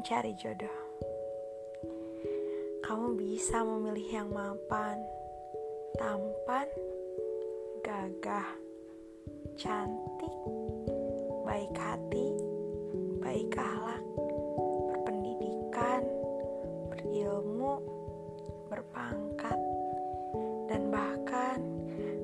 mencari 0.00 0.32
jodoh. 0.38 0.78
Kamu 2.82 3.14
bisa 3.14 3.60
memilih 3.62 4.08
yang 4.10 4.28
mapan, 4.32 4.96
tampan, 5.94 6.66
gagah, 7.84 8.48
cantik, 9.54 10.34
baik 11.44 11.74
hati, 11.76 12.32
baik 13.20 13.54
akhlak, 13.54 14.02
berpendidikan, 14.88 16.02
berilmu, 16.90 17.82
berpangkat, 18.72 19.58
dan 20.70 20.88
bahkan 20.88 21.58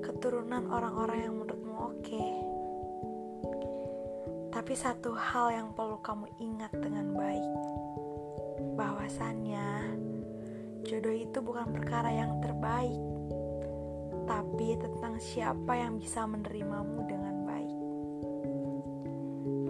keturunan 0.01 0.65
orang-orang 0.71 1.19
yang 1.29 1.35
menurutmu 1.39 1.75
oke. 1.77 1.99
Okay. 2.03 2.56
Tapi 4.57 4.73
satu 4.73 5.13
hal 5.13 5.53
yang 5.53 5.69
perlu 5.77 6.01
kamu 6.01 6.33
ingat 6.41 6.73
dengan 6.73 7.13
baik, 7.13 7.45
bahwasannya 8.73 9.69
jodoh 10.89 11.13
itu 11.13 11.45
bukan 11.45 11.77
perkara 11.77 12.09
yang 12.09 12.41
terbaik, 12.41 12.97
tapi 14.25 14.81
tentang 14.81 15.21
siapa 15.21 15.77
yang 15.77 16.01
bisa 16.01 16.25
menerimamu 16.25 17.05
dengan 17.05 17.37
baik. 17.45 17.77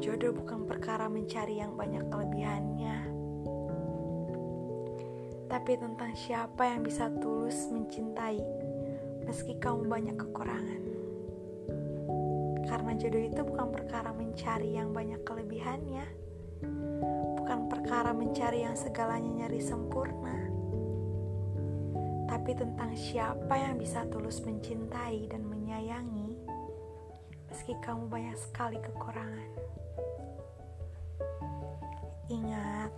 Jodoh 0.06 0.30
bukan 0.38 0.70
perkara 0.70 1.10
mencari 1.10 1.58
yang 1.58 1.74
banyak 1.74 2.06
kelebihannya, 2.06 2.96
tapi 5.50 5.82
tentang 5.82 6.14
siapa 6.14 6.62
yang 6.62 6.86
bisa 6.86 7.10
tulus 7.18 7.74
mencintai 7.74 8.38
meski 9.26 9.58
kamu 9.58 9.82
banyak 9.90 10.14
kekurangan. 10.14 11.05
Karena 12.66 12.92
jodoh 12.98 13.22
itu 13.22 13.40
bukan 13.46 13.68
perkara 13.70 14.10
mencari 14.10 14.74
yang 14.74 14.90
banyak 14.90 15.22
kelebihannya, 15.22 16.06
bukan 17.38 17.70
perkara 17.70 18.10
mencari 18.10 18.66
yang 18.66 18.74
segalanya 18.74 19.46
nyari 19.46 19.62
sempurna, 19.62 20.36
tapi 22.26 22.58
tentang 22.58 22.90
siapa 22.98 23.54
yang 23.54 23.78
bisa 23.78 24.02
tulus 24.10 24.42
mencintai 24.42 25.30
dan 25.30 25.46
menyayangi, 25.46 26.34
meski 27.50 27.78
kamu 27.82 28.10
banyak 28.10 28.34
sekali 28.34 28.82
kekurangan. 28.82 29.50
Ingat, 32.26 32.90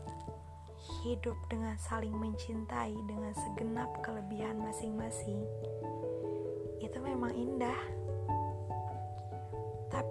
hidup 1.04 1.36
dengan 1.52 1.76
saling 1.76 2.16
mencintai 2.16 2.96
dengan 3.04 3.36
segenap 3.36 4.00
kelebihan 4.00 4.56
masing-masing 4.56 5.44
itu 6.80 6.98
memang 7.04 7.34
indah 7.36 7.76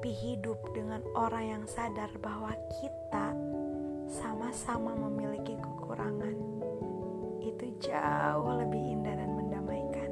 tapi 0.07 0.39
hidup 0.39 0.71
dengan 0.71 1.03
orang 1.19 1.45
yang 1.51 1.63
sadar 1.67 2.07
bahwa 2.23 2.55
kita 2.79 3.35
sama-sama 4.07 4.95
memiliki 4.95 5.59
kekurangan 5.59 6.31
itu 7.43 7.75
jauh 7.83 8.55
lebih 8.55 8.79
indah 8.79 9.19
dan 9.19 9.35
mendamaikan. 9.35 10.11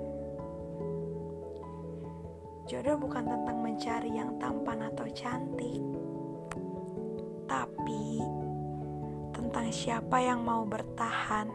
Jodoh 2.67 2.99
bukan 2.99 3.23
tentang 3.23 3.57
mencari 3.63 4.11
yang 4.11 4.35
tampan 4.35 4.83
atau 4.83 5.07
cantik, 5.15 5.79
tapi 7.47 8.19
tentang 9.31 9.71
siapa 9.71 10.19
yang 10.19 10.43
mau 10.43 10.67
bertahan 10.67 11.47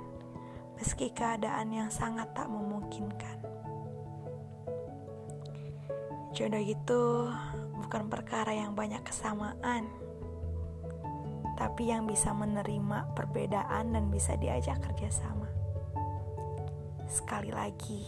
meski 0.80 1.12
keadaan 1.12 1.76
yang 1.76 1.92
sangat 1.92 2.32
tak 2.32 2.48
memungkinkan. 2.48 3.36
Jodoh 6.32 6.64
itu 6.64 7.28
bukan 7.90 8.06
perkara 8.06 8.54
yang 8.54 8.78
banyak 8.78 9.02
kesamaan, 9.02 9.90
tapi 11.58 11.90
yang 11.90 12.06
bisa 12.06 12.30
menerima 12.30 13.18
perbedaan 13.18 13.90
dan 13.90 14.14
bisa 14.14 14.38
diajak 14.38 14.78
kerjasama. 14.78 15.50
Sekali 17.10 17.50
lagi, 17.50 18.06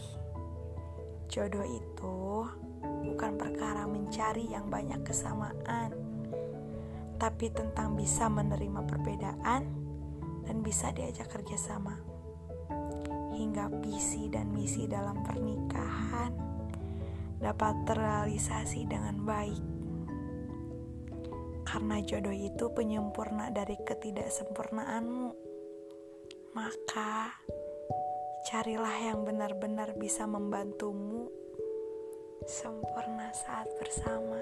jodoh 1.27 1.67
itu 1.67 2.47
bukan 2.79 3.35
perkara 3.35 3.83
mencari 3.83 4.55
yang 4.55 4.71
banyak 4.71 5.03
kesamaan, 5.03 5.91
tapi 7.19 7.51
tentang 7.51 7.99
bisa 7.99 8.31
menerima 8.31 8.87
perbedaan 8.87 9.67
dan 10.47 10.57
bisa 10.63 10.95
diajak 10.95 11.27
kerjasama. 11.27 11.99
Hingga 13.35 13.83
visi 13.83 14.31
dan 14.31 14.47
misi 14.55 14.87
dalam 14.87 15.27
pernikahan 15.27 16.31
dapat 17.43 17.83
terrealisasi 17.83 18.87
dengan 18.87 19.19
baik 19.27 19.72
karena 21.73 21.97
jodoh 22.05 22.37
itu 22.37 22.69
penyempurna 22.69 23.49
dari 23.49 23.73
ketidaksempurnaanmu. 23.81 25.33
Maka, 26.53 27.33
carilah 28.45 28.93
yang 29.01 29.25
benar-benar 29.25 29.97
bisa 29.97 30.29
membantumu 30.29 31.33
sempurna 32.45 33.33
saat 33.33 33.65
bersama. 33.81 34.37